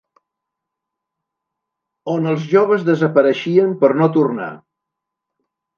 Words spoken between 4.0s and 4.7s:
no tornar